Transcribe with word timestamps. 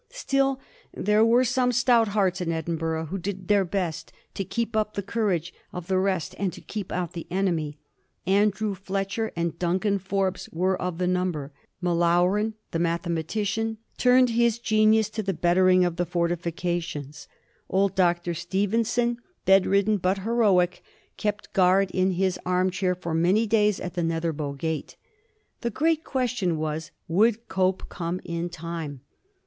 Still 0.09 0.59
there 0.91 1.23
were 1.23 1.43
some 1.43 1.71
stout 1.71 2.07
hearts 2.07 2.41
in 2.41 2.51
Edinburgh 2.51 3.05
who 3.05 3.19
did 3.19 3.49
their 3.49 3.63
best 3.63 4.11
to 4.33 4.43
keep 4.43 4.75
up 4.75 4.95
the 4.95 5.03
courage 5.03 5.53
of 5.71 5.85
the 5.85 5.99
rest 5.99 6.33
and 6.39 6.51
to 6.53 6.59
keep 6.59 6.91
out 6.91 7.13
the 7.13 7.27
enemy. 7.29 7.77
Andrew 8.25 8.73
Fletcher 8.73 9.31
and 9.35 9.59
Duncan 9.59 9.99
Forbes 9.99 10.49
were 10.51 10.75
of 10.81 10.97
the 10.97 11.05
number. 11.05 11.53
M^Laurin, 11.83 12.53
the 12.71 12.79
mathematician, 12.79 13.77
turned 13.99 14.31
his 14.31 14.57
genius 14.57 15.07
to 15.11 15.21
the 15.21 15.35
bettering 15.35 15.85
of 15.85 15.97
the 15.97 16.05
fortifications. 16.07 17.27
Old 17.69 17.93
Dr. 17.93 18.33
219 18.33 18.33
A 18.33 18.33
HISTOBT 18.33 18.57
OF 18.57 18.73
THE 18.73 18.73
FaUR 18.73 18.73
GEORGES. 18.73 18.83
CH.zxxy. 18.89 19.21
Stevenson, 19.21 19.21
bedridden 19.45 19.97
bat 19.97 20.17
heroic, 20.23 20.83
kept 21.17 21.53
guard 21.53 21.91
in 21.91 22.17
bis 22.17 22.39
arm 22.43 22.71
chair 22.71 22.95
for 22.95 23.13
many 23.13 23.45
days 23.45 23.79
at 23.79 23.93
the 23.93 24.01
Netherbow 24.01 24.53
Gate. 24.57 24.95
The 25.61 25.69
great 25.69 26.03
question 26.03 26.57
was 26.57 26.89
would 27.07 27.47
Cope 27.47 27.87
come 27.87 28.19
in 28.25 28.49
time? 28.49 29.01